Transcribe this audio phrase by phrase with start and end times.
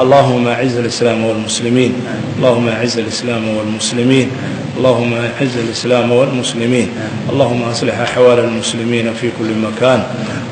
[0.00, 1.92] اللهم أعز الإسلام والمسلمين
[2.38, 4.30] اللهم أعز الإسلام والمسلمين
[4.78, 6.88] اللهم أعز الإسلام والمسلمين
[7.30, 10.02] اللهم أصلح أحوال المسلمين في كل مكان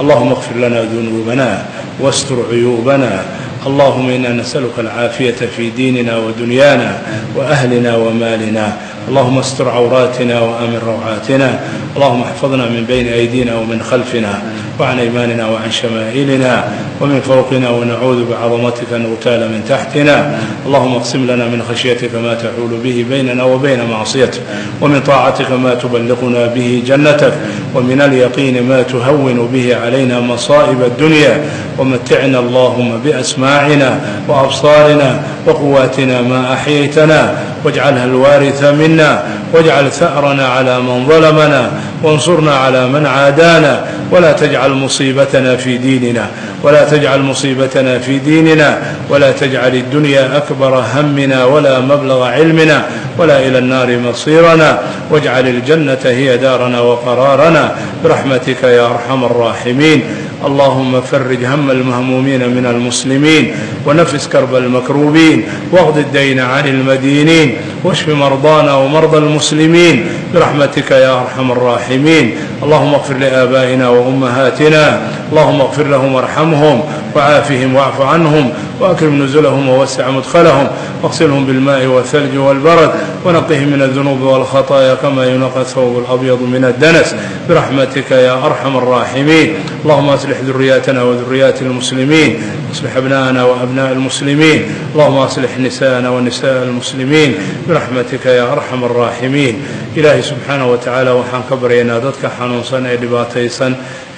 [0.00, 1.66] اللهم اغفر لنا ذنوبنا
[2.00, 3.24] واستر عيوبنا
[3.66, 6.98] اللهم إنا نسألك العافية في ديننا ودنيانا
[7.36, 8.76] وأهلنا ومالنا
[9.08, 11.60] اللهم استر عوراتنا وامن روعاتنا
[11.96, 14.42] اللهم احفظنا من بين ايدينا ومن خلفنا
[14.82, 16.64] وعن أيماننا وعن شمائلنا
[17.00, 22.78] ومن فوقنا ونعوذ بعظمتك أن نغتال من تحتنا اللهم اقسم لنا من خشيتك ما تحول
[22.84, 24.40] به بيننا وبين معصيتك
[24.80, 27.32] ومن طاعتك ما تبلغنا به جنتك
[27.74, 31.40] ومن اليقين ما تهون به علينا مصائب الدنيا
[31.78, 41.70] ومتعنا اللهم بأسماعنا وأبصارنا وقواتنا ما أحييتنا واجعلها الوارث منا واجعل ثأرنا على من ظلمنا
[42.02, 46.26] وانصرنا على من عادانا ولا تجعل مصيبتنا في ديننا
[46.62, 52.84] ولا تجعل مصيبتنا في ديننا ولا تجعل الدنيا أكبر همنا ولا مبلغ علمنا
[53.18, 54.78] ولا إلى النار مصيرنا
[55.10, 60.02] واجعل الجنة هي دارنا وقرارنا برحمتك يا أرحم الراحمين
[60.46, 63.54] اللهم فرج هم المهمومين من المسلمين
[63.86, 70.04] ونفس كرب المكروبين واغض الدين عن المدينين واشف مرضانا ومرضى المسلمين
[70.34, 75.00] برحمتك يا أرحم الراحمين اللهم اغفر لآبائنا وأمهاتنا
[75.32, 76.80] اللهم اغفر لهم وارحمهم
[77.16, 80.68] وعافهم واعف عنهم وأكرم نزلهم ووسع مدخلهم
[81.02, 82.90] واغسلهم بالماء والثلج والبرد
[83.24, 87.14] ونقهم من الذنوب والخطايا كما ينقى الثوب الأبيض من الدنس
[87.48, 94.62] برحمتك يا أرحم الراحمين اللهم اصلح ذرياتنا وذريات المسلمين أصلح أبناءنا وأبناء المسلمين
[94.94, 97.34] اللهم اصلح نساءنا ونساء المسلمين
[97.68, 99.62] برحمتك يا أرحم الراحمين
[99.96, 102.86] إلهي سبحانه وتعالى waxaan ka baryaynaa dadka xanuunsan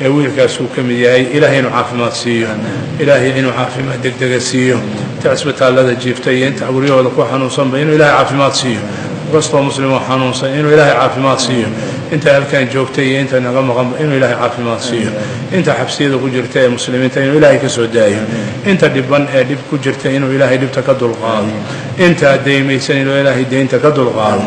[0.03, 2.48] ee wiilkaas uu ka mid yahay ilaahay inuu caafimaad siiyo
[3.03, 4.78] ilaahay inuu caafimaad degdega siiyo
[5.17, 8.81] inta cisbitaallada jiifta iyo inta guryahooda ku xanuunsanba inuu ilaahay caafimaad siiyo
[9.33, 11.69] kastoo muslimoo xanuunsan inuu ilaahay caafimaad siiyo
[12.14, 15.11] inta halkan joogta iyo inta naga maqanba inuu ilaahay caafimaad siiyo
[15.57, 18.23] inta xabsiyada ku jirta ee muslimiinta inuu ilaahay ka soo daayo
[18.70, 21.52] inta dhiban ee dhib ku jirta inuu ilaahay dhibta ka dulqaado
[22.07, 24.45] inta deymaysan inuu ilaahay deynta ka dulqaado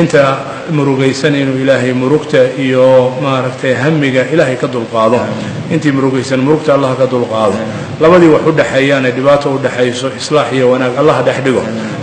[0.00, 0.22] inta
[0.70, 5.20] murugaysan inuu ilaahay murugta iyo maaragtay hamiga ilaahay ka dulqaado.
[5.70, 7.54] Intii murugaysan murugta allah ka dulqaado.
[8.00, 11.38] Labadii wax u dhexeeyaane dhibaato u dhexayso islaax iyo wanaag allah dhex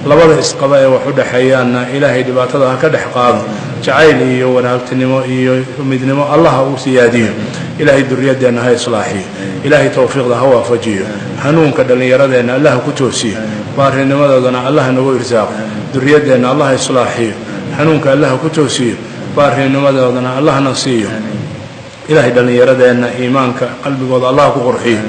[0.08, 3.42] labada isqaba ee wax u dhexeeyaanna ilaahay dhibaatada ha ka dhex qaado.
[3.82, 7.32] Jacayl iyo wanaagtinimo iyo midnimo allah uu siyaadiyo.
[7.80, 9.28] Ilaahay duriyadeenna ha islaaxiyo.
[9.64, 11.06] Ilaahay towfiiqda ha waafajiyo.
[11.44, 13.38] Hanuunka dhallinyaradeenna allah ku toosiyo.
[13.78, 15.54] Baarinimadoodana allah nagu irsaaqo
[15.94, 17.34] duriyadeenna allah islaaxiyo
[17.78, 18.96] xanuunka allaha ku toosiyo
[19.36, 21.10] baarinimadoodana allahna siiyo.
[22.10, 25.00] Ilaahay dhallinyaradeenna iimaanka qalbigooda allah ku qurxiyo.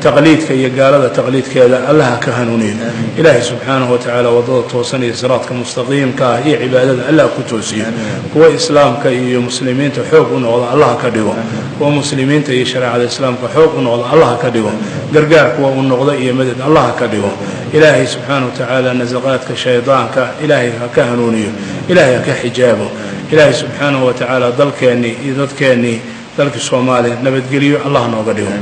[0.00, 2.74] Taqliidka iyo gaalada taqliidkeeda allaha ka hanuuniyo.
[3.20, 7.84] Ilaahay subxaanahu watacaala waddada toosan iyo siraadka mustaqiimka ah iyo cibaadada allah ku toosiyo.
[8.32, 11.36] Kuwa islaamka iyo muslimiinta xoog u noqda allah ka dhigo.
[11.78, 14.72] Kuwa muslimiinta iyo shareecada islaamka xoog u noqda allah ka dhigo.
[15.12, 17.30] Gargaar kuwa u noqda iyo madad allah ka dhigo.
[17.72, 21.52] Ilaahay subxaana wa tacaala nasaqaadka shaydaanka ilaahay ha ka hanuuniyo
[21.90, 22.86] ilaahay ha ka xijaabo.
[23.32, 25.98] Ilaahay subxaanahu wa tacaala dalkeennii iyo dadkeennii
[26.38, 28.52] dalkii soomaaliya nabadgelyo allah nooga dhigo.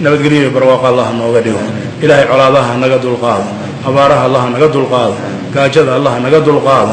[0.00, 1.60] Nabadgelyo barwaaqo allah nooga dhigo.
[2.02, 3.46] Ilaahay colaadaha naga dulqaado
[3.88, 5.14] abaaraha allah naga dulqaado
[5.54, 6.92] gaajada allah naga dulqaado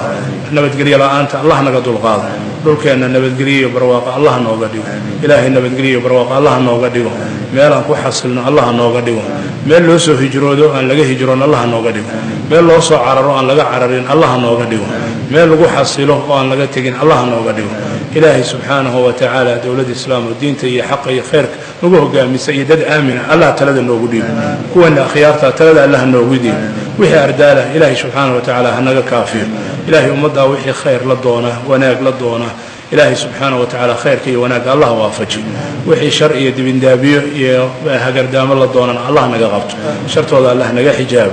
[0.52, 2.26] nabadgelyo la'aanta allah naga dulqaado
[2.64, 4.88] dhulkeenna nabadgelyo barwaaqo allah nooga dhigo.
[5.24, 7.12] Ilaahay nabadgelyo barwaaqo allah nooga dhigo.
[7.54, 9.24] Meelaan ku xasilno allah nooga dhigo.
[9.68, 12.10] Meel loo soo hijroodo aan laga hijroon allah nooga dhigo.
[12.50, 14.86] Meel loo soo cararo aan laga cararin allah nooga dhigo
[15.32, 17.72] meel lagu xasilo oo aan laga tegin allah nooga dhigo.
[18.16, 22.66] Ilaahay subxaanahu wa tacaala dowladda islaam oo diinta iyo xaqa iyo khayrka nagu hogaamisa iyo
[22.66, 24.32] dad aamina allah talada noogu dhiibo
[24.74, 26.60] kuwana akhyaarta talada allah noogu dhiibo
[27.00, 29.46] wixii ardaalah ilaahay subxaanahu wa tacaala hanaga kaafiyo.
[29.88, 32.50] Ilaahay ummaddaa wixii khayr la doona wanaag la doona.
[32.92, 35.40] Ilaahay subxaana wa tacaala khayrka iyo wanaagga allah waafaji.
[35.88, 37.72] Wixii shar iyo dibindaabiyo iyo
[38.06, 39.76] hagardaamo la doonana allah naga qabto.
[40.08, 41.32] Shartooda allah naga xijaabo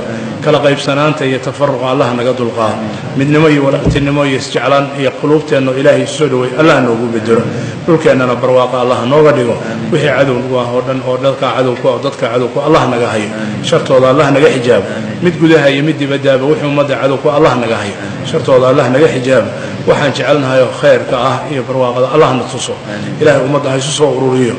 [0.49, 2.81] kala qaybsanaanta iyo tafaruqa allah naga dulqaado
[3.21, 7.45] midnimo iyo walaagtinimo iyo isjeclaan iyo quluubteenna ilaahay soo dhowey allah noogu bedelo
[7.89, 9.57] dhulkeennana barwaaqa allah nooga dhigo.
[9.93, 13.29] Wixii cadowgu ah oo dhan oo dadkaa cadowku oo dadka cadowku allah naga hayo.
[13.65, 14.89] Shartooda allah naga xijaabo
[15.25, 17.97] mid gudaha iyo mid dibadaaba wixii ummadda cadowku allah naga hayo.
[18.25, 19.49] Shartooda allah naga xijaabo
[19.89, 22.77] waxaan jecelnahay oo khayrka ah iyo barwaaqada allahna tuso.
[23.21, 24.57] Ilaahay ummadda ha soo ururiyo.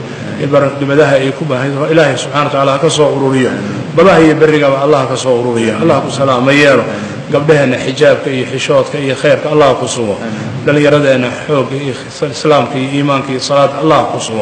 [0.79, 3.51] Dhibadaha ay ku baahan ilaahay subxana wa ha ka soo ururiyo
[3.95, 6.83] badaha iyo berrigaba allah ka soo ururiya allah ku salaamo yeelo.
[7.29, 10.17] Gabdhaheenna xijaabka iyo xishoodka iyo khayrka allah ku sugo.
[10.65, 11.93] Dhallinyaradeenna xoogga iyo
[12.31, 14.41] islaamka iyo iimaanka iyo salaada allah ku sugo.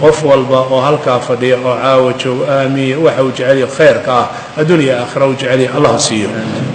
[0.00, 4.26] Qof walba oo halkaa fadhiya oo caawa joogo aamiya waxa uu jeceliyo khayrka ah
[4.60, 6.28] adduuniya aakhira uu jeceliya allah siiyo.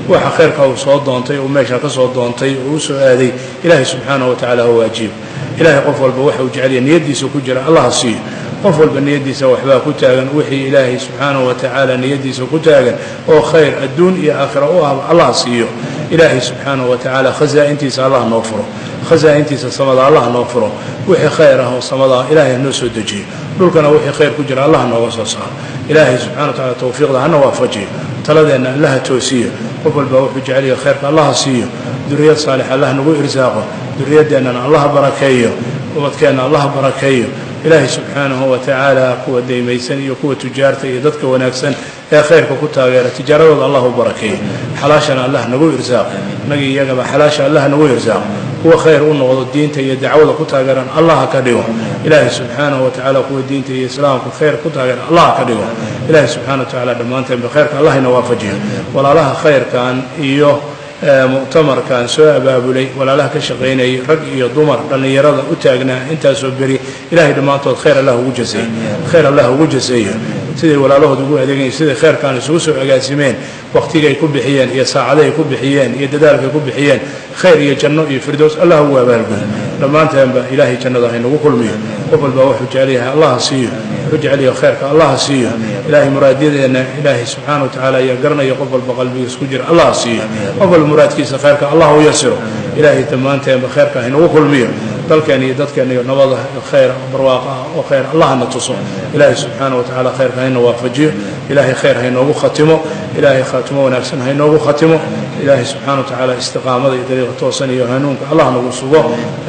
[0.09, 3.29] Waxa khayrka uu soo doontay uu meesha ka soo doontay uu u aaday
[3.63, 5.13] ilaahay subxaanahu wa tacaala ha waajibo
[5.59, 8.17] ilaahay qof walba waxa uu jeceliya niyaddiisa ku jira allah siiyo
[8.63, 12.95] qof walba niyaddiisa waxbaa ku taagan wixii ilaahay subxaanahu wa tacaala niyaddiisa ku taagan
[13.27, 15.67] oo khayr adduun iyo aakhira u ah allah siiyo.
[16.11, 18.63] Ilaahay subxaanahu wa tacaala khasaa'intiisa allah noo furo
[19.09, 20.71] khasaa'intiisa samada allah noo furo.
[21.07, 23.25] Wixii khayr ah oo samada ilaahay noo soo dejiyo.
[23.59, 25.51] Dhulkana wixii khayr ku jira allah nooga soo saaro
[25.91, 27.87] ilaahay subxana wa tacala tawfiiqda hana waafajiyo
[28.23, 29.51] taladeenna allaha toosiyo.
[29.83, 31.67] Qof walba wuxuu jeceliya khayrka allaha siiyo.
[32.09, 33.59] Duriyad saalix allah nagu irsaaqo
[33.99, 35.51] duriyadeennana allaha barakeeyo.
[35.97, 37.27] Ubadkeenna allaha barakeeyo
[37.65, 41.75] ilaahay subxaanahu wa tacaala kuwa daymaysan iyo kuwa tujaarta iyo dadka wanaagsan
[42.11, 44.37] ee khayrka ku taageera tijaaradooda allah u barakeeyo
[44.81, 46.07] xalaashana allah nagu irsaaq.
[46.45, 48.23] Inagii iyagaba xalaasha allah nagu irsaaq.
[48.63, 51.63] Kuwa khayr u noqdo diinta iyo dacwada ku taageeran allah ka dhigo.
[52.05, 55.63] Ilaahay subxaanahu wa tacaala kuwa diinta iyo islaamka khayr ku taageeran allah ka dhigo.
[56.09, 58.55] Ilaahay subxana wa dhammaanteenba khayrka allah ina waafajiyo
[58.93, 60.59] walaalaha khayrkan iyo
[61.07, 66.79] muctamarkan soo abaabulay walaalaha ka shaqaynayay rag iyo dumar dhallinyarada u taagnaa intaasoo beri
[67.11, 68.65] ilaahay dhammaantood khayr allah ugu jaseey
[69.11, 70.13] khayr allah ugu jaseeyo.
[70.55, 73.35] Siday walaalahood ugu adeegayen siday khayrkan isugu soo agaasimeen
[73.73, 76.99] wakhtigay ku bixiyeen iyo saacadahay ku bixiyeen iyo dadaalkay ku bixiyeen
[77.41, 79.43] khayr iyo janno iyo firdows allah ugu abaalgudo
[79.81, 81.75] dhammaanteenba ilaahay jannada haynagu kulmiyo.
[82.11, 83.69] Qof walba wuxuu jecelyahay allaha siiyo
[84.13, 85.49] wuxuu jecelyahay khayrka allaha siiyo
[85.89, 89.65] ilaahay muraadyadeenna ilaahay subxaana wa tacaala ayaa garanaya qof walba qalbigiis ku jira.
[89.71, 90.23] Allaha siiyo
[90.59, 92.37] qof walba muraadkiisa khayrka allah u yasiro
[92.77, 94.67] ilaahay dhammaanteenba khayrka haynagu kulmiyo
[95.09, 96.37] dalkeena iyo dadkeena iyo nabada
[96.71, 98.75] khayr barwaaqo ah oo khayr allahna tuso.
[99.15, 101.11] Ilaahay subxaana wa tacaala khayrka hayna waafajiyo.
[101.49, 102.75] Ilaahay khayr haynoogu khatimo.
[103.17, 104.97] Ilaahay khaatimo wanaagsan haynoogu khatimo.
[105.43, 109.01] Ilaahay subxaana wa tacaala istiqaamada iyo dariiqa toosan iyo hanuunka allah nagu sugo.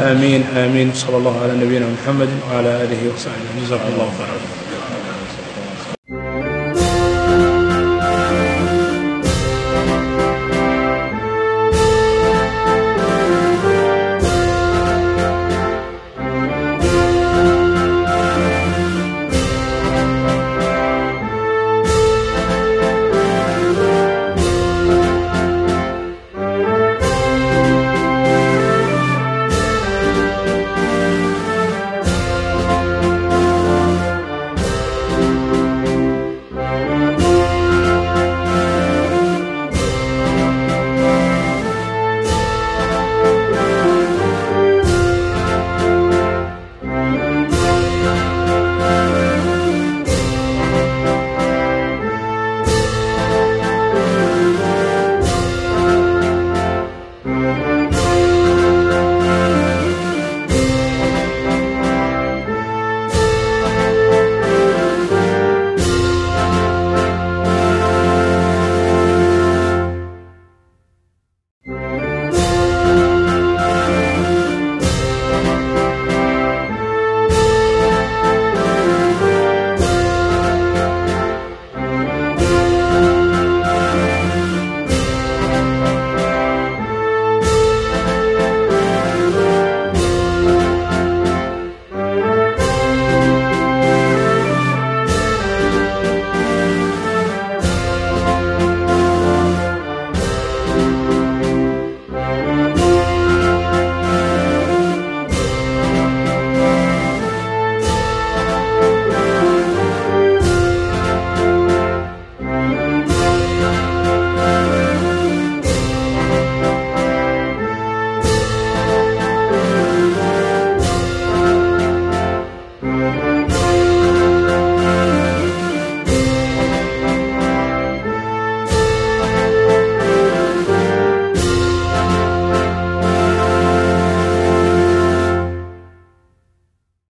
[0.02, 4.63] Aamiin aamiin sala allahu calaa nabiyina muxamedi wcala aalihi wasaxbihi jazakum allahu khayran